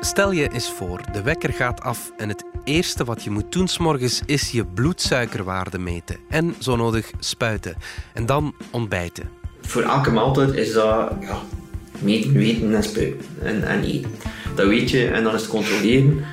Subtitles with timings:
[0.00, 3.68] Stel je eens voor, de wekker gaat af en het eerste wat je moet doen
[3.68, 6.16] s'morgens is je bloedsuikerwaarde meten.
[6.28, 7.74] En zo nodig spuiten.
[8.14, 9.28] En dan ontbijten.
[9.60, 11.38] Voor elke maaltijd is dat ja,
[11.98, 14.10] meten, weten en spuiten en, en eten.
[14.54, 16.24] Dat weet je en dan is het controleren.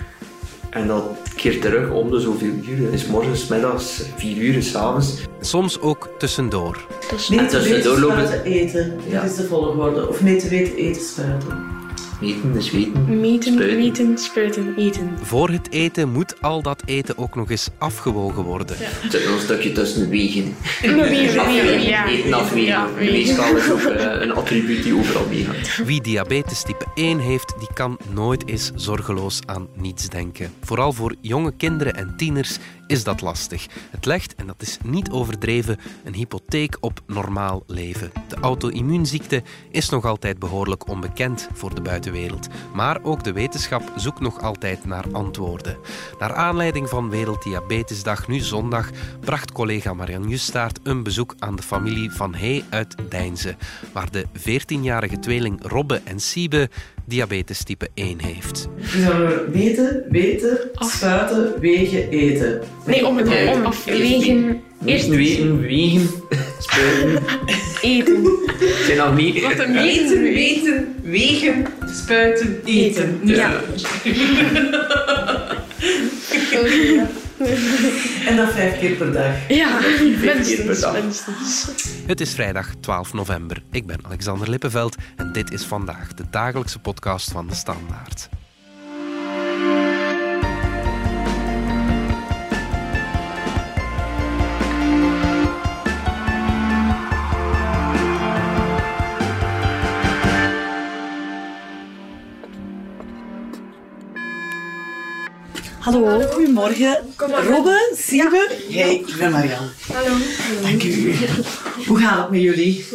[0.69, 1.03] En dat
[1.35, 2.83] keert terug om de zoveel uur.
[2.83, 5.15] Dat is morgens, middags, vier uur, s'avonds.
[5.41, 6.87] Soms ook tussendoor.
[7.09, 8.99] En Meten, tussendoor weten, lopen- spuiten, eten.
[9.07, 9.21] Ja.
[9.21, 10.07] Dat is de volgorde.
[10.09, 11.75] Of meten, weten, eten, spuiten.
[12.21, 13.19] Meten is weten.
[13.19, 13.77] Meten, spuiten.
[13.77, 15.17] meten, spuiten, eten.
[15.21, 18.79] Voor het eten moet al dat eten ook nog eens afgewogen worden.
[18.79, 20.55] Er zit nog een stukje tussen wegen.
[20.81, 22.07] Wegen, wegen, ja.
[22.07, 22.67] Eten afwegen.
[22.67, 25.81] Ja, De weegschaal is ook eh, een attribuut die overal meegaat.
[25.85, 30.53] Wie diabetes type 1 heeft, die kan nooit eens zorgeloos aan niets denken.
[30.61, 32.57] Vooral voor jonge kinderen en tieners
[32.87, 33.65] is dat lastig.
[33.89, 38.11] Het legt, en dat is niet overdreven, een hypotheek op normaal leven.
[38.27, 42.47] De auto-immuunziekte is nog altijd behoorlijk onbekend voor de buitenwereld.
[42.73, 45.77] Maar ook de wetenschap zoekt nog altijd naar antwoorden.
[46.19, 52.11] Naar aanleiding van Werelddiabetesdag nu zondag bracht collega Marian Justaert een bezoek aan de familie
[52.11, 53.55] Van Hey uit Deinze,
[53.91, 56.69] waar de 14-jarige tweeling Robbe en Siebe
[57.07, 58.67] diabetes type 1 heeft.
[58.75, 62.61] Dus dan we meten, weten, spuiten, wegen, eten.
[62.85, 63.65] Nee, om het om.
[63.65, 64.61] Afwegen.
[64.85, 66.09] Eerst Meten, weten, wegen,
[66.59, 67.23] spuiten.
[67.81, 68.23] eten.
[68.85, 69.41] Zijn nog niet...
[69.41, 73.19] Wat een Meten, weten, wegen, spuiten, eten.
[73.23, 73.51] Ja.
[78.27, 79.47] En dat vijf keer per dag.
[79.47, 81.01] Ja, keer per minstens, dag.
[81.01, 81.67] minstens.
[82.05, 83.63] Het is vrijdag 12 november.
[83.71, 88.29] Ik ben Alexander Lippenveld en dit is vandaag de dagelijkse podcast van de Standaard.
[105.87, 106.97] Hallo, goedemorgen.
[107.17, 108.57] Robbe, Siebe.
[108.69, 109.69] Hey, ik ben Marianne.
[109.93, 110.17] Hallo.
[110.61, 111.15] Dank u.
[111.87, 112.85] Hoe gaat het met jullie?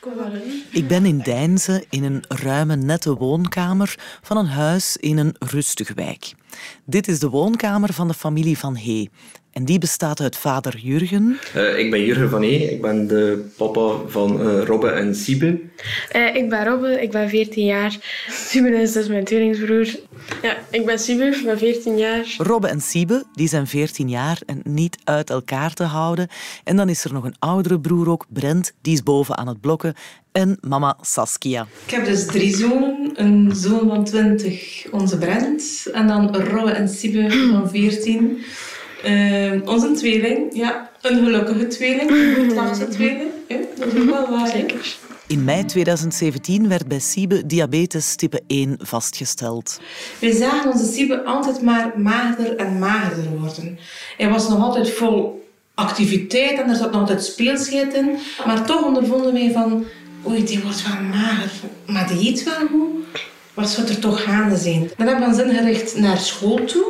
[0.00, 0.62] Kom maar in.
[0.70, 5.94] Ik ben in Deinze in een ruime, nette woonkamer van een huis in een rustige
[5.94, 6.32] wijk.
[6.84, 9.08] Dit is de woonkamer van de familie Van Hey.
[9.52, 12.56] En die bestaat uit vader Jurgen, Eh, ik ben Jurgen van E.
[12.56, 15.60] Ik ben de papa van eh, Robbe en Siebe.
[16.10, 17.96] Eh, ik ben Robbe, ik ben 14 jaar.
[18.28, 19.86] Simon is dus mijn tweelingsbroer.
[20.42, 22.34] Ja, ik ben Simon, ik ben 14 jaar.
[22.38, 26.28] Robbe en Siebe, die zijn 14 jaar en niet uit elkaar te houden.
[26.64, 29.60] En dan is er nog een oudere broer ook, Brent, die is boven aan het
[29.60, 29.94] blokken.
[30.32, 31.66] En mama Saskia.
[31.86, 33.10] Ik heb dus drie zonen.
[33.14, 35.86] Een zoon van 20, onze Brent.
[35.92, 38.38] En dan Robbe en Siebe van 14.
[39.02, 43.30] Eh, onze tweeling, ja, een gelukkige tweeling, een geslaagde tweeling.
[43.48, 44.48] Ja, dat is ook wel waar.
[44.48, 44.96] Zeker.
[45.26, 49.80] In mei 2017 werd bij Siebe diabetes type 1 vastgesteld.
[50.18, 53.78] Wij zagen onze Siebe altijd maar magerder en magerder worden.
[54.16, 58.16] Hij was nog altijd vol activiteit en er zat nog altijd speelsheid in.
[58.46, 59.84] Maar toch ondervonden wij van,
[60.26, 61.50] oei, die wordt wel mager.
[61.86, 63.20] Maar die eet wel goed.
[63.54, 64.90] Wat zou er toch gaande zijn?
[64.96, 66.84] Dan hebben we ons ingericht naar school toe.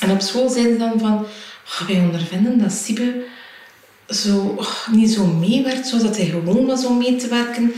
[0.00, 1.26] En op school zeiden ze dan van,
[1.64, 3.24] "Oh, wij ondervinden dat Siebe
[4.08, 7.72] zo, oh, niet zo meewerkt zoals dat hij gewoon was om mee te werken.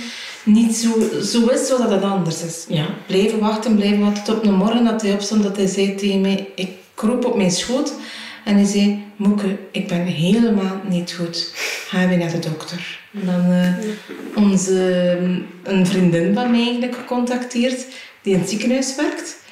[0.44, 0.88] Niet zo,
[1.22, 2.64] zo is zoals dat het anders is.
[2.68, 2.86] Ja.
[3.06, 4.24] Blijven wachten, blijven wachten.
[4.24, 6.48] Tot een morgen dat hij opstond, dat hij zei tegen mij...
[6.54, 7.92] Ik kroop op mijn schoot
[8.44, 9.04] en hij zei...
[9.16, 11.52] Moeke, ik ben helemaal niet goed.
[11.88, 13.00] Ga weer naar de dokter.
[13.24, 13.74] Dan eh,
[14.34, 15.18] onze,
[15.62, 17.86] een vriendin van mij gecontacteerd,
[18.22, 19.44] die in het ziekenhuis werkt.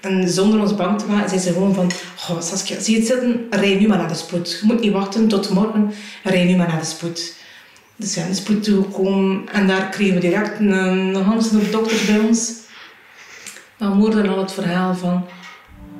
[0.00, 1.90] En zonder ons bang te maken, zei ze gewoon van...
[2.30, 3.46] Oh, Saskia, zie je het zitten?
[3.50, 4.58] Rij nu maar naar de spoed.
[4.60, 5.92] Je moet niet wachten tot morgen.
[6.22, 7.34] Rij nu maar naar de spoed.
[7.96, 9.48] Dus naar de spoed toegekomen.
[9.52, 12.52] En daar kregen we direct een, een dokters bij ons.
[13.76, 15.26] We hoorden al het verhaal van...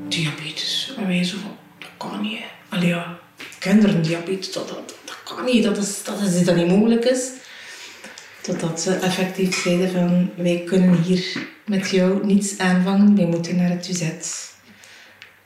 [0.08, 0.94] Diabetes.
[0.98, 1.56] En wij zo van...
[1.78, 2.86] Dat kan niet, hè.
[2.86, 3.18] Ja.
[3.60, 5.64] Kinderen diabetes, dat, dat, dat kan niet.
[5.64, 7.30] Dat is, dat is iets dat niet mogelijk is.
[8.40, 10.30] Totdat ze effectief zeiden van...
[10.36, 13.16] Wij kunnen hier met jou niets aanvangen.
[13.16, 14.02] Wij moeten naar het UZ.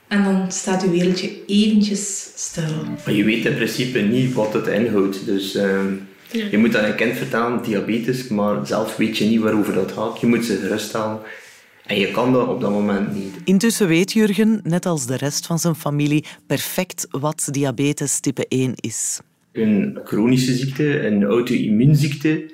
[0.07, 2.63] En dan staat uw wereldje eventjes stil.
[3.05, 5.25] Maar je weet in principe niet wat het inhoudt.
[5.25, 5.93] Dus ehm,
[6.31, 10.19] je moet aan een kind vertellen, diabetes, maar zelf weet je niet waarover dat gaat.
[10.19, 11.19] Je moet ze geruststellen.
[11.85, 13.35] En je kan dat op dat moment niet.
[13.43, 18.73] Intussen weet Jurgen, net als de rest van zijn familie, perfect wat diabetes type 1
[18.75, 19.19] is.
[19.51, 22.51] Een chronische ziekte, een auto-immuunziekte,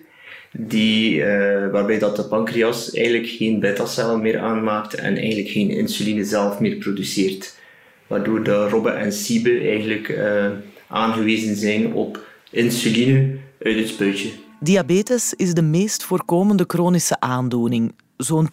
[0.51, 6.25] die, eh, waarbij dat de pancreas eigenlijk geen beta-cellen meer aanmaakt en eigenlijk geen insuline
[6.25, 7.59] zelf meer produceert.
[8.07, 10.49] Waardoor de Robbe en Siebe eigenlijk eh,
[10.87, 14.29] aangewezen zijn op insuline uit het spuitje.
[14.59, 17.93] Diabetes is de meest voorkomende chronische aandoening.
[18.23, 18.49] Zo'n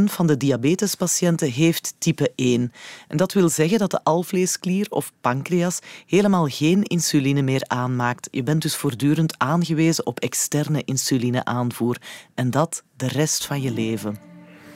[0.00, 2.72] 10% van de diabetespatiënten heeft type 1.
[3.08, 8.28] En dat wil zeggen dat de alvleesklier of pancreas helemaal geen insuline meer aanmaakt.
[8.30, 11.96] Je bent dus voortdurend aangewezen op externe insulineaanvoer.
[12.34, 14.16] En dat de rest van je leven.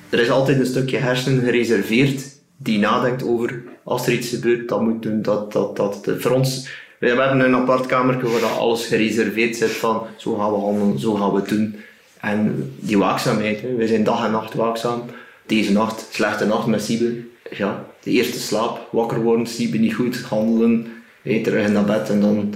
[0.09, 2.23] Er is altijd een stukje hersenen gereserveerd
[2.57, 5.23] die nadenkt over als er iets gebeurt, dat moet doen.
[5.23, 6.11] Dat, dat, dat.
[6.19, 6.69] Voor ons,
[6.99, 11.15] we hebben een apart kamertje waar alles gereserveerd zit van zo gaan we handelen, zo
[11.15, 11.77] gaan we doen.
[12.25, 13.75] En die waakzaamheid, hè.
[13.75, 15.03] we zijn dag en nacht waakzaam.
[15.47, 17.15] Deze nacht, slechte nacht met Siebe.
[17.51, 20.87] Ja, de eerste slaap, wakker worden, Siebe niet goed, handelen,
[21.23, 22.55] hey, terug naar bed en dan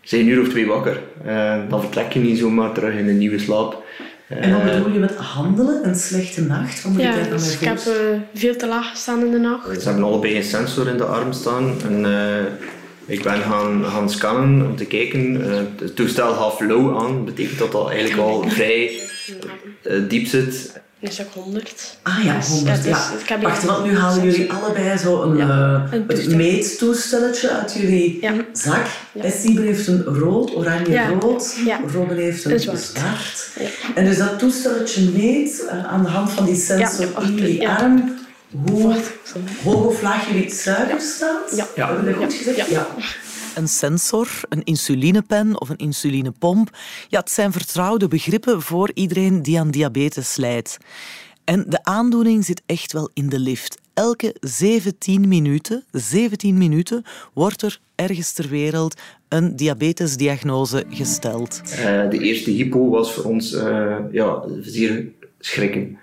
[0.00, 1.00] zijn een uur of twee wakker.
[1.24, 3.82] En dan vertrek je niet zomaar terug in een nieuwe slaap.
[4.28, 5.88] En wat bedoel je met handelen?
[5.88, 6.82] Een slechte nacht?
[6.82, 7.94] Wat moet Ja, ik daar dus ik heb eh,
[8.34, 9.82] veel te laag gestaan in de nacht.
[9.82, 11.74] Ze hebben allebei een sensor in de arm staan.
[11.88, 12.44] En, eh,
[13.06, 15.50] ik ben gaan, gaan scannen om te kijken.
[15.50, 17.24] Eh, het toestel gaf low aan.
[17.24, 19.00] Betekent dat dat eigenlijk al vrij
[19.82, 20.82] eh, diep zit.
[21.00, 21.96] Een stuk 100.
[22.02, 22.76] Ah ja, Dus, 100.
[22.76, 23.10] het is- Ja.
[23.22, 26.36] ik heb Wacht, want nu halen jullie allebei zo een, Ja, eh, een het toestel.
[26.36, 28.32] meettoestelletje uit jullie Ja.
[28.52, 28.86] zak.
[29.12, 29.22] Ja.
[29.22, 31.08] Heeft een rood, oranje, Ja.
[31.20, 31.56] rood.
[31.66, 31.80] Ja.
[31.94, 33.48] Robin heeft een, Een zwart.
[33.94, 37.76] En dus dat toestelletje meet aan de hand van die sensor Ja, in jullie ja.
[37.76, 38.14] arm
[38.62, 39.02] hoe
[39.62, 41.56] hoog of laag jullie suiker staat.
[41.56, 41.66] Ja.
[41.76, 41.86] Ja.
[41.86, 42.70] Hebben we dat goed gezegd?
[42.70, 42.86] Ja.
[43.54, 46.76] Een sensor, een insulinepen of een insulinepomp.
[47.08, 50.76] Ja, het zijn vertrouwde begrippen voor iedereen die aan diabetes lijdt.
[51.44, 53.78] En de aandoening zit echt wel in de lift.
[53.94, 61.60] Elke 17 minuten, 17 minuten wordt er ergens ter wereld een diabetesdiagnose gesteld.
[61.64, 65.06] Eh, de eerste hypo was voor ons eh, ja, zeer
[65.38, 65.98] schrikken.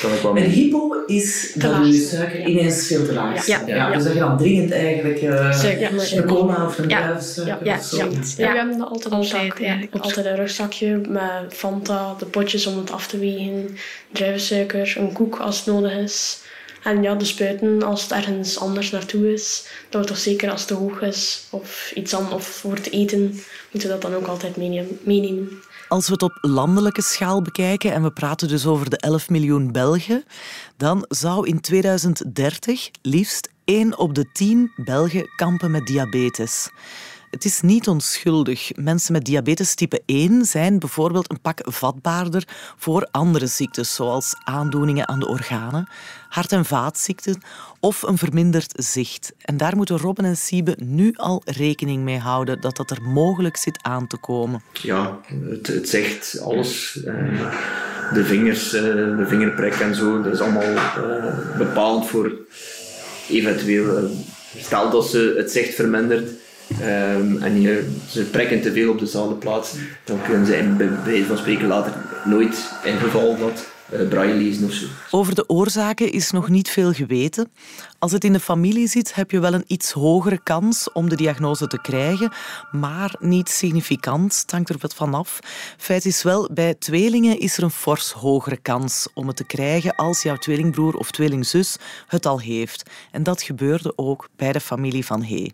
[0.00, 3.40] Kan ik wel Een hypo is dat je suiker ineens veel te laag Ja.
[3.56, 3.66] staat.
[3.68, 3.74] Ja.
[3.76, 6.18] Ja, Dus dat je dan dringend eigenlijk eh, Suiker.
[6.18, 6.98] een cola of een Ja.
[7.44, 7.80] Ja, of ja.
[7.80, 8.36] zoiets.
[8.36, 9.66] Ja, we hebben dat altijd, ja.
[9.66, 10.04] eigenlijk.
[10.04, 13.76] altijd een rugzakje met Fanta, de potjes om het af te wegen,
[14.12, 16.40] druivensuiker, een koek als het nodig is.
[16.82, 19.66] En ja, de spuiten als het ergens anders naartoe is.
[19.88, 22.90] Dat we toch zeker als het te hoog is of iets anders of voor het
[22.92, 23.20] eten,
[23.70, 24.56] moeten we dat dan ook altijd
[25.04, 25.50] meenemen.
[25.92, 29.72] Als we het op landelijke schaal bekijken, en we praten dus over de 11 miljoen
[29.72, 30.24] Belgen,
[30.76, 36.70] dan zou in 2030 liefst 1 op de 10 Belgen kampen met diabetes.
[37.32, 38.70] Het is niet onschuldig.
[38.76, 42.44] Mensen met diabetes type 1 zijn bijvoorbeeld een pak vatbaarder
[42.78, 45.88] voor andere ziektes, zoals aandoeningen aan de organen,
[46.28, 47.42] hart- en vaatziekten
[47.80, 49.32] of een verminderd zicht.
[49.40, 53.56] En daar moeten Robin en Siebe nu al rekening mee houden dat dat er mogelijk
[53.56, 54.62] zit aan te komen.
[54.72, 55.18] Ja,
[55.50, 57.02] het, het zegt alles.
[57.04, 57.52] eh,
[58.12, 58.82] de vingers, eh,
[59.16, 62.32] de vingerprik en zo, dat is allemaal eh, bepalend voor
[63.28, 64.10] eventueel.
[64.58, 66.30] stel dat ze het zicht vermindert
[66.82, 69.74] ehm, en je, ze prikken te veel op dezelfde plaats,
[70.04, 71.92] dan kunnen ze in, bij wijze van spreken later
[72.24, 74.86] nooit in geval dat eh braille lezen of zo.
[75.10, 77.50] Over de oorzaken is nog niet veel geweten.
[77.98, 81.16] Als het in de familie zit, heb je wel een iets hogere kans om de
[81.16, 82.32] diagnose te krijgen,
[82.70, 84.38] maar niet significant.
[84.40, 85.38] Het hangt er wat van af.
[85.76, 89.94] Feit is wel, bij tweelingen is er een fors hogere kans om het te krijgen
[89.94, 91.76] als jouw tweelingbroer of tweelingzus
[92.06, 92.90] het al heeft.
[93.10, 95.50] En dat gebeurde ook bij de familie van He.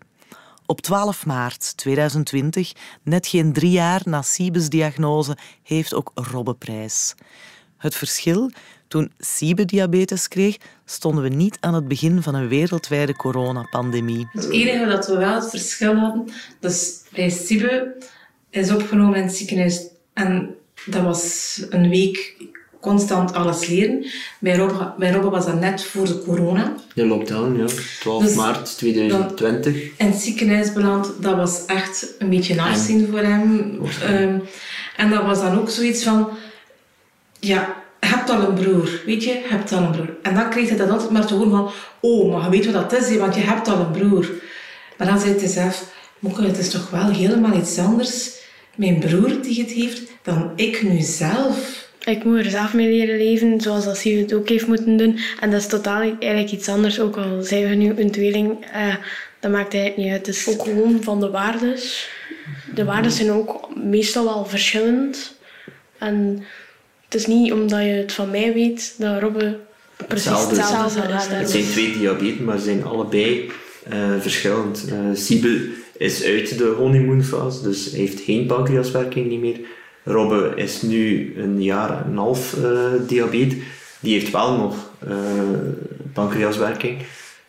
[0.69, 2.71] Op 12 maart 2020,
[3.03, 7.15] net geen drie jaar na Siebes diagnose, heeft ook Robbe prijs.
[7.77, 8.51] Het verschil?
[8.87, 14.27] Toen Siebe diabetes kreeg, stonden we niet aan het begin van een wereldwijde coronapandemie.
[14.31, 16.29] Het enige dat we wel het verschil hadden,
[16.59, 17.95] dus bij Siebe
[18.49, 19.87] is opgenomen in het ziekenhuis.
[20.13, 20.55] En
[20.85, 22.35] dat was een week
[22.79, 24.05] constant alles leren.
[24.39, 26.73] Bij Robbe, bij Robbe was dat net voor de corona.
[26.93, 27.65] De lockdown, ja.
[27.99, 29.75] 12 Dus maart 2020.
[29.97, 33.79] In het ziekenhuis beland, dat was echt een beetje afzien voor hem.
[34.03, 34.39] Ehm,
[34.97, 36.29] en dat was dan ook zoiets van...
[37.39, 40.15] Ja, je hebt al een broer, weet je, je hebt al een broer.
[40.21, 41.71] En dan kreeg hij dat altijd maar te horen van...
[41.99, 44.29] Oh, maar je weet wat dat is, want je hebt al een broer.
[44.97, 45.97] Maar dan zei hij zelf...
[46.19, 48.37] Moeke, het is toch wel helemaal iets anders...
[48.75, 51.88] Mijn broer die het heeft, dan ik nu zelf.
[52.09, 55.19] Ik moet er zelf mee leren leven, zoals dat het ook heeft moeten doen.
[55.39, 58.65] En dat is totaal eigenlijk iets anders, ook al zijn we nu een tweeling.
[58.73, 58.95] eh,
[59.39, 60.25] dat maakt eigenlijk niet uit.
[60.27, 62.09] Het is ook gewoon van de waardes.
[62.75, 65.37] De waarden zijn ook meestal wel verschillend.
[65.97, 66.43] En
[67.05, 69.57] het is niet omdat je het van mij weet, dat Robbe
[70.07, 70.55] precies Hetzelfde.
[70.55, 71.25] hetzelfde is.
[71.27, 73.51] Het zijn twee diabetes, maar ze zijn allebei
[73.89, 74.85] eh, verschillend.
[74.89, 79.59] Eh Siebe is uit de honeymoonfase, dus hij heeft geen pancreaswerking niet meer.
[80.09, 83.57] Robbe is nu een jaar en een half eh diabetes.
[83.99, 85.17] Die heeft wel nog eh,
[86.13, 86.97] pancreaswerking.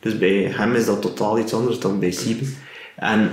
[0.01, 2.45] Dus bij hem is dat totaal iets anders dan bij Siebe.
[2.97, 3.31] En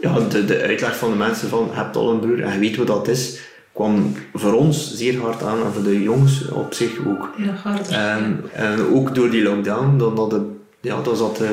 [0.00, 2.58] ja, de, de uitleg van de mensen van, je hebt al een broer en je
[2.58, 3.38] weet wat dat is,
[3.72, 7.30] kwam voor ons zeer hard aan en voor de jongens op zich ook.
[7.36, 7.92] Ja, harder.
[7.92, 11.48] En, en ook door die lockdown, dan, hadden, ja, dan zat eh,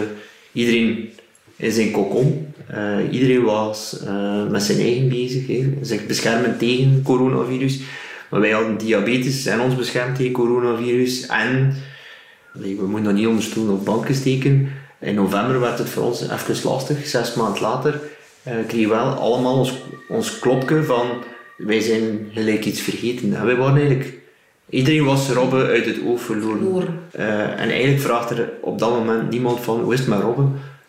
[0.52, 1.10] iedereen
[1.56, 2.53] in zijn kokon.
[2.68, 7.80] Eh, iedereen was eh, met zijn eigen bezig, hè, zich beschermen tegen coronavirus.
[8.30, 11.26] Maar wij hadden diabetes en ons beschermd tegen coronavirus.
[11.26, 11.76] En
[12.52, 14.72] we moeten dat niet onder stoelen of banken steken.
[15.00, 17.08] In november werd het voor ons even lastig.
[17.08, 18.00] Zes maanden later
[18.44, 19.74] eh kregen we wel allemaal ons,
[20.10, 21.08] ons klopje van
[21.58, 23.34] wij zijn gelijk iets vergeten.
[23.34, 24.22] En wij waren eigenlijk...
[24.70, 27.00] Iedereen was Robbe uit het oog verloren.
[27.12, 30.44] En eigenlijk vraagt er op dat moment niemand van hoe is het met Robbe?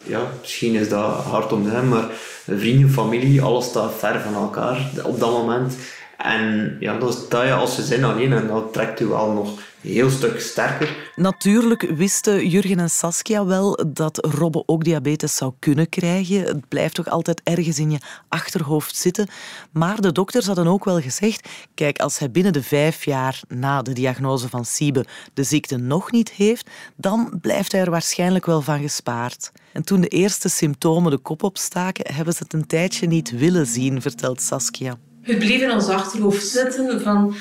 [0.06, 2.06] Ja, misschien is dat hard om hem, maar
[2.46, 5.76] vrienden, familie, alles staat ver van elkaar op dat moment.
[6.16, 9.49] En ja, dan sta je als gezin alleen en dat trekt je wel nog
[9.82, 11.03] een heel stuk sterker.
[11.16, 16.40] Natuurlijk wisten Jurgen en Saskia wel dat Robbe ook diabetes zou kunnen krijgen.
[16.40, 19.28] Het blijft toch altijd ergens in je achterhoofd zitten.
[19.73, 23.83] Maar de dokters hadden ook wel gezegd: kijk, als hij binnen de vijf jaar na
[23.83, 25.04] de diagnose van Siebe
[25.35, 29.52] de ziekte nog niet heeft, dan blijft hij er waarschijnlijk wel van gespaard.
[29.73, 33.66] En toen de eerste symptomen de kop opstaken, hebben ze het een tijdje niet willen
[33.66, 34.99] zien, vertelt Saskia.
[35.21, 37.35] Het bleef in ons achterhoofd zitten van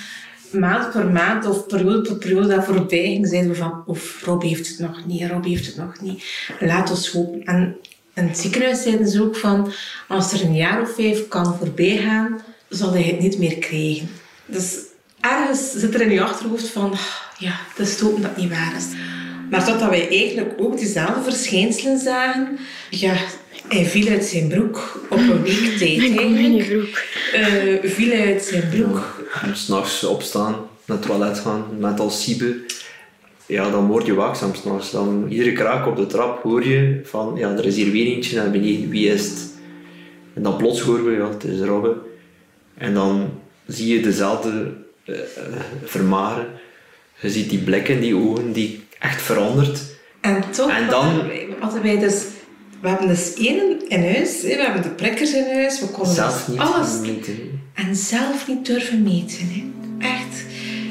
[0.54, 4.42] maand per maand of periode per periode dat voorbij ging, zeiden we van of Rob
[4.42, 6.24] heeft het nog niet, Rob heeft het nog niet.
[6.60, 7.44] Laat ons hopen.
[7.44, 7.76] En
[8.14, 9.72] in het ziekenhuis zeiden ze ook van
[10.08, 14.10] als er een jaar of vijf kan voorbij gaan, zal hij het niet meer krijgen.
[14.46, 14.78] Dus
[15.20, 16.94] ergens zit er in je achterhoofd van
[17.38, 18.86] ja, het is te hopen dat het niet waar is.
[19.50, 22.58] Maar totdat wij eigenlijk ook dezelfde verschijnselen zagen,
[22.90, 23.14] ja,
[23.68, 27.02] hij viel uit zijn broek op een week tijd Mijn broek.
[27.34, 29.13] Eh, viel uit zijn broek.
[29.54, 32.56] S'nachts opstaan, naar het toilet gaan, met al siebe.
[33.46, 34.92] Ja, dan word je waakzaam s'nachts.
[34.92, 38.36] Dan iedere kraak op de trap hoor je van, ja, er is hier weer eentje
[38.36, 39.52] naar beneden, wie is het?
[40.34, 41.96] En dan plots horen we, ja, het is Robbe.
[42.78, 43.30] En dan
[43.68, 44.74] zie je dezelfde
[45.06, 45.16] eh,
[45.84, 46.48] vermageren.
[47.20, 49.80] Je ziet die blik in die ogen die echt verandert.
[50.22, 51.22] En toch En dan-
[51.60, 52.26] hadden wij dus...
[52.84, 56.14] We hebben dus één in huis, hè, we hebben de prikkers in huis, we konden
[56.14, 57.00] Zelf dus niet alles...
[57.00, 57.62] meten.
[57.74, 59.48] En zelf niet durven meten.
[59.48, 59.64] Hè.
[60.08, 60.46] Echt.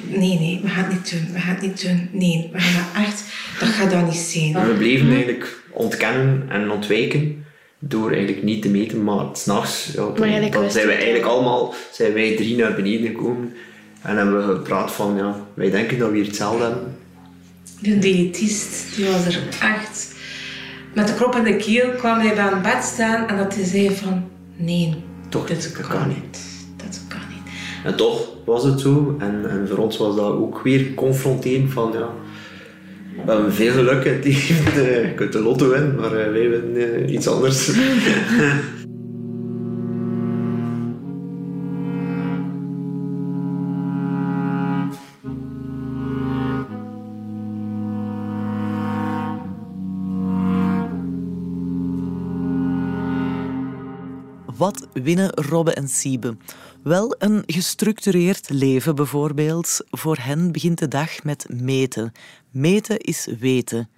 [0.08, 1.32] Nee, nee, we gaan het niet doen.
[1.32, 2.08] We gaan het niet doen.
[2.12, 3.22] Nee, we gaan dat echt...
[3.60, 4.54] Dat gaat dan niet zijn.
[4.54, 7.44] En we bleven eigenlijk ontkennen en ontwijken
[7.78, 12.12] door eigenlijk niet te meten, maar s'nachts, ja, dan, dan zijn het eigenlijk allemaal, zijn
[12.12, 13.52] wij drie naar beneden gekomen
[14.02, 16.96] en hebben we gepraat van, ja, wij denken dat we hier hetzelfde hebben.
[17.80, 20.10] De diëtist, die was er echt...
[20.92, 23.64] Met de krop in de keel kwam hij bij het bed staan en dat hij
[23.64, 24.24] zei van...
[24.56, 24.94] Nee,
[25.28, 26.38] Toch, dit dat kan, kan niet.
[26.76, 27.52] Dat kan niet.
[27.84, 31.92] En toch was het zo en, en voor ons was dat ook weer confronterend van,
[31.92, 32.08] ja,
[33.24, 37.28] we hebben veel geluk je kunt de lotto winnen, maar eh, wij winnen eh, iets
[37.28, 37.70] anders.
[54.62, 56.36] Wat winnen Robbe en Siebe?
[56.82, 59.80] Wel een gestructureerd leven bijvoorbeeld.
[59.90, 62.12] Voor hen begint de dag met meten.
[62.50, 63.88] Meten is weten.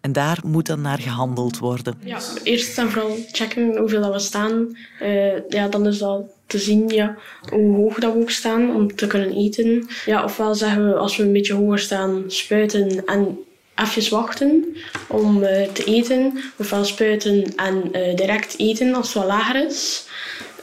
[0.00, 1.94] En daar moet dan naar gehandeld worden.
[2.04, 4.76] Ja, eerst en vooral checken hoeveel dat we staan.
[5.00, 7.16] Eh, ja, dan is dat te zien ja,
[7.50, 9.88] hoe hoog dat we ook staan om te kunnen eten.
[10.06, 13.38] Ja, ofwel zeggen we als we een beetje hoger staan, spuiten en
[13.74, 14.76] even wachten
[15.08, 16.38] om eh, te eten.
[16.56, 20.06] Ofwel spuiten en eh, direct eten als het wat lager is.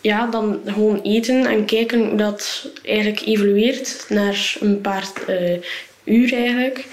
[0.02, 5.58] Ja, dan gewoon eten en kijken hoe dat eigenlijk evolueert naar een paar eh,
[6.04, 6.86] uur eigenlijk.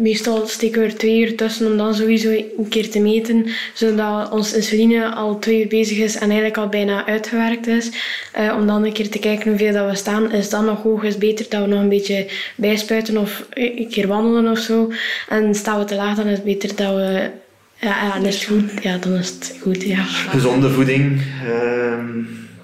[0.00, 4.30] Meestal steken we er twee uur tussen om dan sowieso een keer te meten, zodat
[4.30, 7.90] ons insuline al twee uur bezig is en eigenlijk al bijna uitgewerkt is.
[8.32, 10.32] Eh, om dan een keer te kijken hoeveel dat we staan.
[10.32, 12.26] Is dat nog hoog, is het beter dat we nog een beetje
[12.56, 14.92] bijspuiten of een keer wandelen of zo.
[15.28, 17.30] En staan we te laag, dan is het beter dat we...
[17.80, 18.82] Ja, ja dan is het goed.
[18.82, 20.02] Ja, dan is het goed, ja.
[20.02, 22.08] Gezonde voeding, ehm,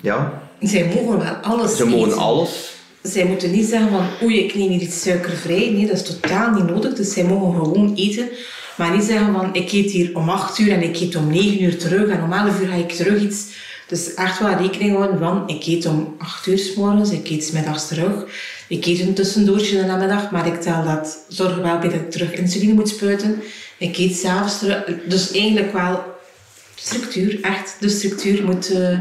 [0.01, 2.19] ja, Zij mogen wel alles ze mogen eten.
[2.21, 2.74] alles.
[3.13, 5.71] Zij moeten niet zeggen van oei, ik neem hier iets suikervrij.
[5.71, 6.95] Nee, dat is totaal niet nodig.
[6.95, 8.29] Dus zij mogen gewoon eten.
[8.77, 11.63] Maar niet zeggen van ik eet hier om 8 uur en ik eet om 9
[11.63, 13.47] uur terug en om 11 uur ga ik terug iets.
[13.89, 17.45] Dus echt wel rekening houden van ik eet om 8 uur s morgens, ik eet
[17.45, 18.27] 's middags terug.
[18.69, 22.33] Ik eet een tussendoortje de namiddag, maar ik tel dat zorg wel dat ik terug
[22.33, 23.43] insuline moet spuiten.
[23.79, 24.85] Ik eet s'avonds terug.
[25.07, 26.03] Dus eigenlijk wel
[26.75, 28.99] structuur, echt de structuur moet, eh,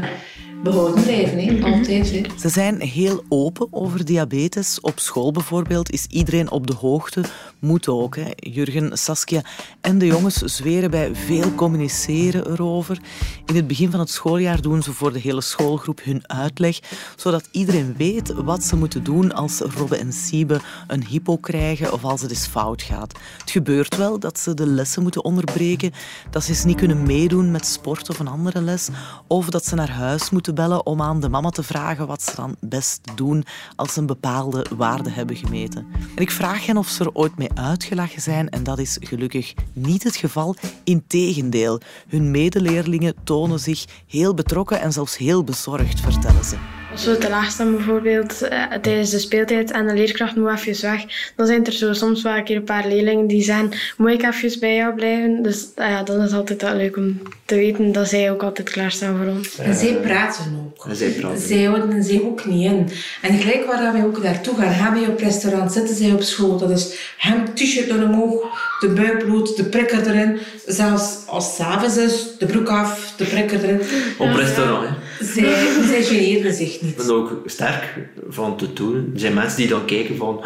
[0.64, 1.64] behouden blijven, hè.
[1.64, 2.10] altijd.
[2.10, 2.22] Hè.
[2.38, 4.80] Ze zijn heel open over diabetes.
[4.80, 7.24] Op school bijvoorbeeld is iedereen op de hoogte.
[7.58, 8.16] Moet ook.
[8.16, 8.30] Hè.
[8.36, 9.42] Jurgen, Saskia
[9.80, 12.98] en de jongens zweren bij veel communiceren erover.
[13.46, 16.78] In het begin van het schooljaar doen ze voor de hele schoolgroep hun uitleg,
[17.16, 22.04] zodat iedereen weet wat ze moeten doen als Robbe en Siebe een hypo krijgen of
[22.04, 23.12] als het eens fout gaat.
[23.38, 25.92] Het gebeurt wel dat ze de lessen moeten onderbreken,
[26.30, 28.88] dat ze eens niet kunnen meedoen met sport of een andere les,
[29.26, 32.56] of dat ze naar huis moeten om aan de mama te vragen wat ze dan
[32.60, 33.44] best doen
[33.76, 35.86] als ze een bepaalde waarde hebben gemeten.
[36.16, 39.54] En ik vraag hen of ze er ooit mee uitgelachen zijn en dat is gelukkig
[39.72, 40.56] niet het geval.
[40.84, 46.83] Integendeel, hun medeleerlingen tonen zich heel betrokken en zelfs heel bezorgd, vertellen ze.
[47.02, 51.32] We te laag staan bijvoorbeeld eh, tijdens de speeltijd en de leerkracht moet even weg,
[51.36, 54.22] dan zijn er zo soms wel een keer een paar leerlingen die zeggen moet ik
[54.22, 55.42] even bij jou blijven?
[55.42, 58.42] Dus uh, ja, dan is het altijd wel leuk om te weten dat zij ook
[58.42, 59.58] altijd klaarstaan voor ons.
[59.58, 60.86] En zij praten ook.
[60.86, 61.40] En zij praten.
[61.40, 62.88] Zij houden zich ook niet in.
[63.22, 66.58] En gelijk waar wij ook naartoe gaan, gaan wij op restaurant, zitten zij op school.
[66.58, 68.42] Dat is hem, t-shirt door omhoog,
[68.80, 70.38] de buik bloot, de prikker erin.
[70.66, 73.80] Zelfs als het s'avonds is, de broek af, de prikker erin.
[74.18, 74.94] Op restaurant, hè.
[75.20, 76.98] Zij, zij generen zich niet.
[76.98, 79.10] er ook sterk van te tonen.
[79.14, 80.42] Er zijn mensen die dan kijken van...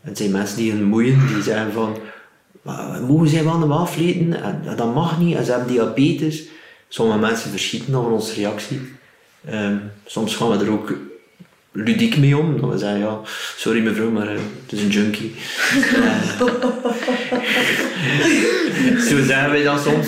[0.00, 1.96] En zijn mensen die hun moeien, die zeggen van...
[2.62, 4.42] "Maar Mogen zij wel een afleten?
[4.42, 6.44] En en dat mag niet, en ze hebben diabetes.
[6.88, 8.80] Sommige mensen verschieten dan van onze reactie.
[9.44, 10.94] Ehm, soms gaan we er ook
[11.84, 12.60] ludiek mee om.
[12.60, 13.20] Dat we zeggen, ja,
[13.56, 15.34] sorry mevrouw, maar eh, het is een junkie.
[15.94, 16.38] Eh,
[19.08, 20.06] Zo zeggen wij dat soms.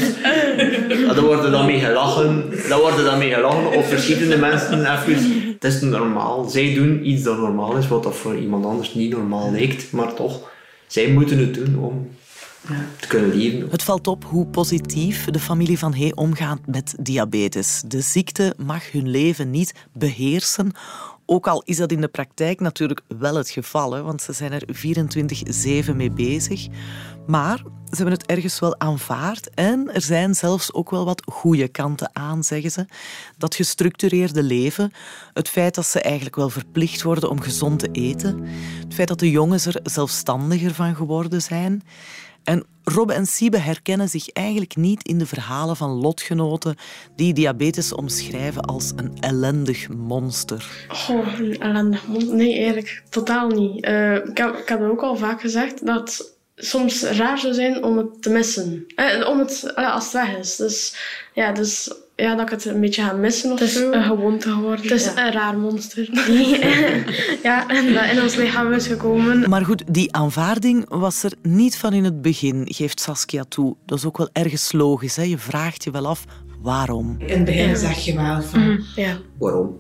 [0.89, 2.50] Ja, daar worden dan mee gelachen.
[2.69, 3.73] Daar worden dan mee gelachen.
[3.73, 5.53] Of verschillende mensen even.
[5.53, 6.49] Het is normaal.
[6.49, 9.93] Zij doen iets dat normaal is, wat dat voor iemand anders niet normaal lijkt.
[9.93, 10.50] Maar toch,
[10.87, 12.09] zij moeten het doen om
[13.00, 13.69] te kunnen leven.
[13.71, 17.83] Het valt op hoe positief de familie van Hey omgaat met diabetes.
[17.87, 20.73] De ziekte mag hun leven niet beheersen.
[21.33, 24.53] Ook al is dat in de praktijk natuurlijk wel het geval, hè, want ze zijn
[24.53, 24.63] er
[25.93, 26.67] 24-7 mee bezig.
[27.27, 31.69] Maar ze hebben het ergens wel aanvaard en er zijn zelfs ook wel wat goede
[31.69, 32.87] kanten aan, zeggen ze.
[33.39, 34.93] Dat gestructureerde leven,
[35.33, 38.47] het feit dat ze eigenlijk wel verplicht worden om gezond te eten,
[38.85, 41.83] het feit dat de jongens er zelfstandiger van geworden zijn.
[42.45, 46.76] En Robbe en Siebe herkennen zich eigenlijk niet in de verhalen van lotgenoten
[47.17, 50.89] die diabetes omschrijven als een ellendig monster.
[51.09, 52.33] Oh, een ellendig mond.
[52.33, 53.85] Nee, eigenlijk totaal niet.
[53.85, 58.31] Eh, ik, heb, ook al vaak gezegd dat soms raar zou zijn om het te
[58.31, 58.85] missen.
[58.95, 60.57] Eh, om het, eh, als het weg is.
[60.57, 60.97] Dus
[61.35, 63.93] ja, dus, ja, dat ik het een beetje ga missen of Het is zo.
[63.93, 64.83] een gewoonte geworden.
[64.83, 65.26] Het is Ja.
[65.26, 66.09] een raar monster.
[67.43, 69.49] Ja, en dat in ons lichaam is gekomen.
[69.49, 73.76] Maar goed, die aanvaarding was er niet van in het begin, geeft Saskia toe.
[73.87, 75.17] Dat is ook wel ergens logisch.
[75.17, 75.23] Hè?
[75.23, 76.25] Je vraagt je wel af
[76.63, 77.17] waarom.
[77.19, 78.61] In het begin zeg je wel van...
[78.61, 79.17] Mhm, Ja.
[79.39, 79.76] Waarom?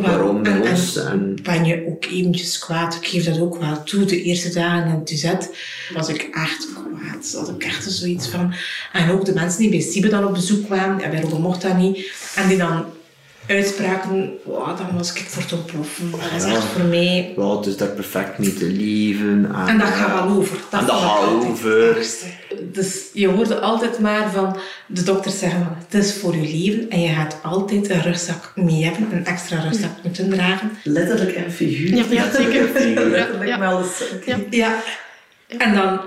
[0.00, 0.96] Waarom bij En- ons?
[0.96, 2.94] En ben je ook eventjes kwaad.
[2.94, 4.04] Ik geef dat ook wel toe.
[4.04, 5.50] De eerste dagen in Tuzet
[5.94, 7.32] was ik echt kwaad.
[7.34, 8.54] Had ik echt zoiets van...
[8.92, 11.62] En ook de mensen die bij Siebe dan op bezoek kwamen, en bij Robbe mocht
[11.62, 12.84] dat niet, en die dan
[13.50, 16.10] uitspraken, wow, dan was ik voor het ontploffen.
[16.10, 16.54] Dat Ja.
[16.54, 17.32] echt voor mij...
[17.36, 19.50] ja, het is daar perfect mee te leven.
[19.66, 20.56] En dat gaat wel over.
[20.70, 22.06] En dat vond ik gaat over.
[22.72, 26.90] Dus je hoorde altijd maar van de dokters zeggen van het is voor je leven
[26.90, 30.70] en je gaat altijd een rugzak mee hebben, een extra rugzak moeten dragen.
[30.84, 32.12] Letterlijk en figuurlijk.
[32.12, 32.88] Ja, ja, zeker.
[33.16, 33.58] Ja, ja.
[33.58, 34.02] wel eens.
[34.24, 34.38] Ja.
[34.50, 34.82] Ja.
[35.58, 36.00] En dan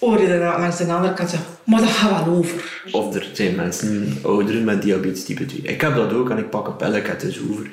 [0.00, 2.82] hoor je langs de andere kant zeggen, maar dat gaat wel over.
[2.90, 5.60] Of er zijn mensen, ouderen met diabetes type 2.
[5.60, 7.70] Ik heb dat ook en ik pak een pil, ik heb het dus over.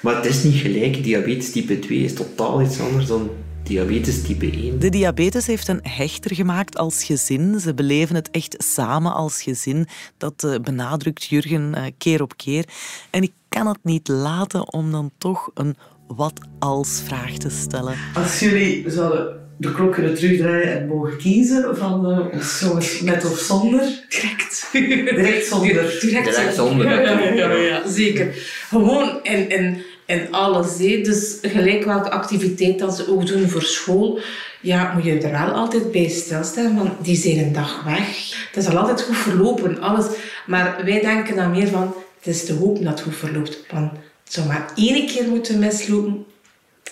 [0.00, 1.04] Maar het is niet gelijk.
[1.04, 3.30] Diabetes type 2 is totaal iets anders dan
[3.62, 4.78] diabetes type 1.
[4.78, 7.60] De diabetes heeft hen hechter gemaakt als gezin.
[7.60, 9.86] Ze beleven het echt samen als gezin.
[10.18, 12.64] Dat eh, benadrukt Jurgen eh, keer op keer.
[13.10, 17.96] En ik kan het niet laten om dan toch een wat als vraag te stellen.
[18.14, 23.24] Als jullie zouden de klok kunnen terugdraaien en mogen kiezen van uh, ons jongens met
[23.24, 24.68] of zonder, Direct.
[24.72, 25.68] direct zonder.
[26.00, 26.86] Direct, Direct zonder.
[26.86, 28.34] Ja, ja, ja, ja, zeker.
[28.68, 30.78] Gewoon in, in, in alles.
[30.78, 31.00] Hè.
[31.00, 34.18] Dus gelijk welke activiteit dat ze ook doen voor school,
[34.60, 38.34] ja, moet je er wel altijd bij stilstaan, want die zijn een dag weg.
[38.52, 40.06] Het zal altijd goed verlopen, alles.
[40.46, 43.64] Maar wij denken dan meer van, het is te hopen dat het goed verloopt.
[43.70, 43.90] Want
[44.24, 46.24] het zou maar één keer moeten mislopen.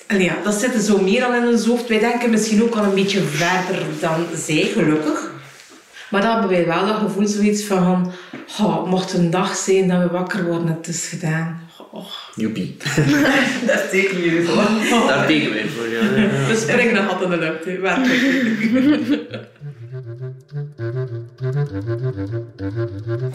[0.07, 1.89] En ja, dat zit er zo meer al in ons hoofd.
[1.89, 5.33] Wij denken misschien ook al een beetje verder dan zij, gelukkig.
[6.11, 8.13] Maar dan hebben wij wel dat gevoel zoiets van,
[8.61, 11.63] oh, mocht een dag zijn dat we wakker worden, het is gedaan.
[11.93, 12.07] Oh.
[12.35, 12.77] Joepie.
[13.67, 14.57] Daar tekenen jullie voor.
[15.09, 16.01] Daar wij voor, ja.
[16.01, 16.47] ja, ja.
[16.47, 18.23] We springen nog altijd in de lucht, hè, werkelijk.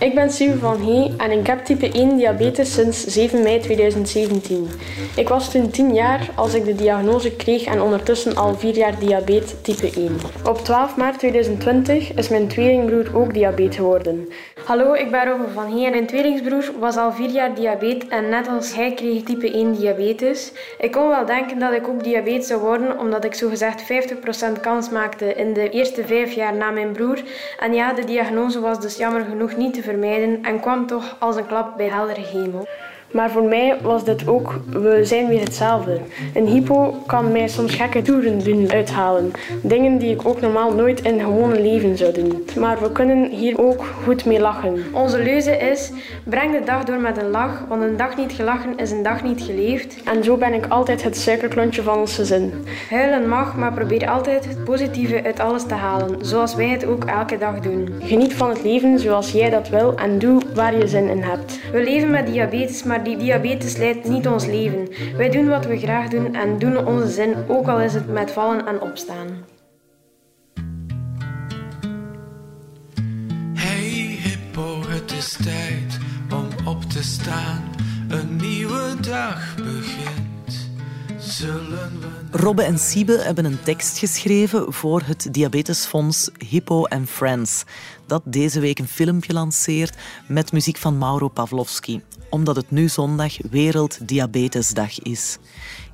[0.10, 4.70] Ik ben Sieve van Hee en ik heb type 1 diabetes sinds 7 mei 2017.
[5.16, 9.00] Ik was toen 10 jaar als ik de diagnose kreeg en ondertussen al 4 jaar
[9.00, 10.18] diabetes type 1.
[10.46, 14.28] Op 12 maart 2020 is mijn tweelingbroer ook diabetes geworden.
[14.66, 18.30] Hallo, ik ben Robin van Hee en mijn tweelingsbroer was al 4 jaar diabetes en
[18.30, 20.52] net als hij kreeg type 1 diabetes.
[20.80, 24.90] Ik kon wel denken dat ik ook diabetes zou worden omdat ik zogezegd 50% kans
[24.90, 27.22] maakte in de eerste 5 jaar na mijn broer.
[27.60, 31.36] En ja, de diagnose was dus jammer genoeg niet te vermijden en kwam toch als
[31.36, 32.68] een klap bij heldere hemel.
[33.12, 36.00] Maar voor mij was dit ook, we zijn weer hetzelfde.
[36.34, 39.32] Een hypo kan mij soms gekke toeren doen uithalen.
[39.62, 42.46] Dingen die ik ook normaal nooit in gewone leven zou doen.
[42.60, 44.84] Maar we kunnen hier ook goed mee lachen.
[44.94, 45.92] Onze leuze is,
[46.24, 49.24] breng de dag door met een lach, want een dag niet gelachen is een dag
[49.24, 50.04] niet geleefd.
[50.04, 52.54] En zo ben ik altijd het suikerklontje van ons gezin.
[52.90, 57.04] Huilen mag, maar probeer altijd het positieve uit alles te halen, zoals wij het ook
[57.04, 57.90] elke dag doen.
[58.00, 61.60] Geniet van het leven zoals jij dat wil en doe waar je zin in hebt.
[61.72, 64.88] We leven met diabetes, maar die diabetes leidt niet ons leven.
[65.18, 68.32] Wij doen wat we graag doen en doen onze zin, ook al is het met
[68.32, 69.28] vallen en opstaan.
[73.54, 76.00] Hey hippo, het is tijd
[76.34, 77.64] om op te staan.
[78.10, 80.29] Een nieuwe dag begint.
[82.32, 87.64] Robbe en Siebe hebben een tekst geschreven voor het Diabetesfonds Hippo and Friends,
[88.08, 89.96] dat deze week een filmpje lanceert
[90.28, 95.38] met muziek van Mauro Pavlovski, omdat het nu zondag Werelddiabetesdag is.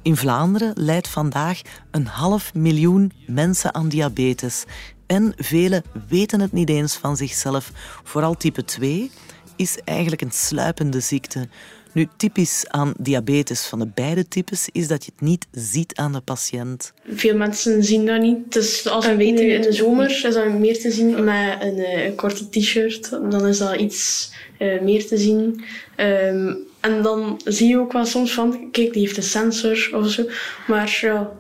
[0.02, 4.64] In Vlaanderen lijdt vandaag een half miljoen mensen aan diabetes.
[5.08, 7.72] En velen weten het niet eens van zichzelf.
[8.04, 9.12] Vooral type 2
[9.56, 11.48] is eigenlijk een sluipende ziekte.
[11.96, 16.12] Nu, typisch aan diabetes van de beide types is dat je het niet ziet aan
[16.12, 16.94] de patiënt.
[17.08, 18.54] Veel mensen zien dat niet.
[18.54, 22.06] Dus als we weten in de zomer is dat meer te zien met een, eh,
[22.06, 23.10] een korte t-shirt.
[23.10, 25.64] Dan is dat iets eh, meer te zien.
[25.96, 30.10] Ehm, en dan zie je ook wel soms van, kijk, die heeft een sensor of
[30.10, 30.24] zo.
[30.68, 31.32] Maar ja,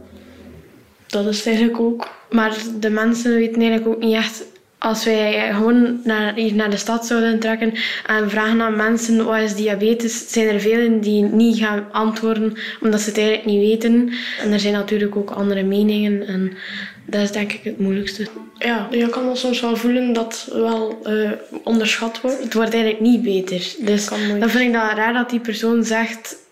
[1.07, 2.09] dat is het eigenlijk ook.
[2.29, 4.43] Maar de mensen weten eigenlijk ook niet echt
[4.85, 7.73] als wij gewoon naar, hier naar de stad zouden trekken
[8.05, 13.01] en vragen aan mensen wat is diabetes, zijn er velen die niet gaan antwoorden omdat
[13.01, 14.09] ze het eigenlijk niet weten.
[14.41, 16.57] En er zijn natuurlijk ook andere meningen en
[17.05, 18.27] dat is denk ik het moeilijkste.
[18.57, 21.31] Ja, je kan wel soms wel voelen dat wel uh,
[21.63, 22.43] onderschat wordt.
[22.43, 23.73] Het wordt eigenlijk niet beter.
[23.79, 26.43] Dus dan vind ik dat raar dat die persoon zegt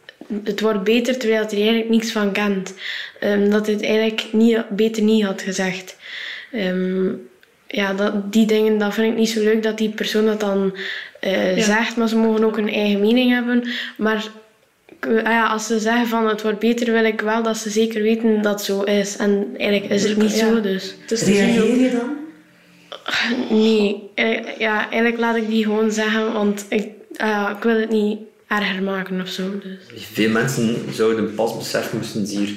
[0.44, 2.74] het wordt beter terwijl hij er eigenlijk niks van kent.
[3.24, 5.98] Um, dat hij het eigenlijk niet, beter niet had gezegd.
[6.54, 7.32] Um,
[7.74, 10.76] ja, dat, die dingen, dat vind ik niet zo leuk dat die persoon dat dan
[11.22, 11.64] uh, ja.
[11.64, 13.64] zegt, maar ze mogen ook een eigen mening hebben.
[13.98, 14.26] Maar
[15.08, 18.02] uh, ja, als ze zeggen van het wordt beter, wil ik wel dat ze zeker
[18.02, 19.18] weten dat het zo is.
[19.18, 20.48] En eigenlijk is het niet ja.
[20.48, 20.96] zo, dus.
[21.08, 22.18] dus Reageer je dan?
[23.50, 24.10] Nee,
[24.58, 26.88] ja, eigenlijk laat ik die gewoon zeggen, want ik,
[27.22, 29.44] uh, ik wil het niet erger maken of zo.
[29.64, 30.06] Dus.
[30.14, 32.54] Veel mensen zouden pas beseffen, moesten ze hier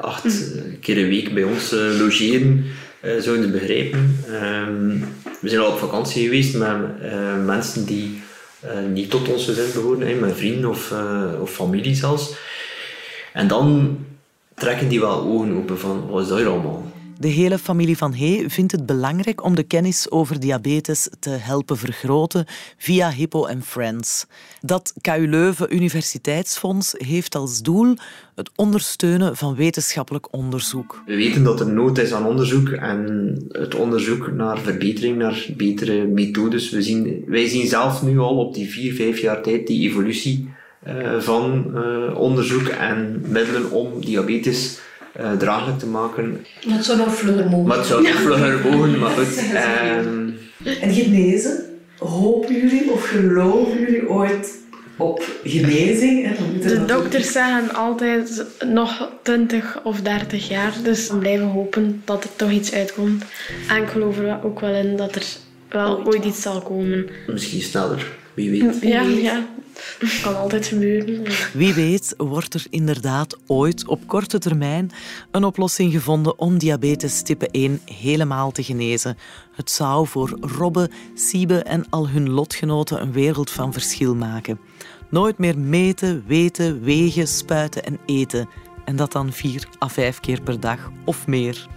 [0.00, 0.80] acht mm.
[0.80, 2.64] keer een week bij ons logeren
[3.18, 4.24] zouden begrijpen.
[4.68, 5.04] Um,
[5.40, 6.68] we zijn al op vakantie geweest met
[7.02, 8.22] uh, mensen die
[8.64, 10.94] uh, niet tot ons gezin behoren, hè, met vrienden of,
[11.40, 12.34] of familie zelfs.
[13.32, 13.98] En dan
[14.54, 16.92] trekken die wel ogen open van wat is dat hier allemaal?
[17.18, 21.76] De hele familie van Hey vindt het belangrijk om de kennis over diabetes te helpen
[21.76, 22.46] vergroten
[22.76, 24.26] via Hippo Friends.
[24.60, 27.96] Dat KU Leuven Universiteitsfonds heeft als doel
[28.34, 31.02] het ondersteunen van wetenschappelijk onderzoek.
[31.06, 36.06] We weten dat er nood is aan onderzoek en het onderzoek naar verbetering, naar betere
[36.06, 36.70] methodes.
[36.70, 40.48] We zien, wij zien zelf nu al op die vier, vijf jaar tijd die evolutie
[40.86, 44.78] uh, van uh, onderzoek en middelen om diabetes
[45.38, 46.46] draaglijk te maken.
[46.66, 47.66] Maar het zou nog vlugger mogen.
[47.66, 49.42] Maar het zou nog vlugger mogen, maar goed.
[49.98, 50.34] Um...
[50.80, 51.64] En genezen,
[51.98, 54.58] hopen jullie of geloven jullie ooit
[54.96, 56.36] op genezing?
[56.62, 62.30] De dokters zeggen altijd nog 20 of 30 jaar, dus we blijven hopen dat er
[62.36, 63.24] toch iets uitkomt.
[63.68, 65.26] En ik geloof er ook wel in dat er
[65.68, 67.08] wel ooit, ooit iets zal komen.
[67.26, 68.80] Misschien sneller, wie weet.
[68.80, 69.46] Ja, ja.
[70.22, 71.22] Kan altijd gebeuren.
[71.52, 74.90] Wie weet wordt er inderdaad ooit op korte termijn
[75.30, 79.16] een oplossing gevonden om diabetes type 1 helemaal te genezen.
[79.54, 84.58] Het zou voor Robbe, Siebe en al hun lotgenoten een wereld van verschil maken.
[85.10, 88.48] Nooit meer meten, weten, wegen, spuiten en eten.
[88.84, 91.68] En dat dan vier à vijf keer per dag of meer.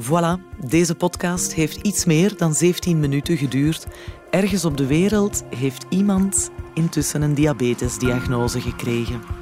[0.00, 3.86] Voilà, deze podcast heeft iets meer dan 17 minuten geduurd.
[4.30, 9.41] Ergens op de wereld heeft iemand intussen een diabetesdiagnose gekregen.